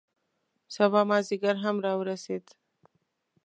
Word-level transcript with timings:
سبا 0.75 1.01
مازدیګر 1.09 1.55
هم 1.63 1.75
را 1.85 1.93
ورسید. 2.01 2.45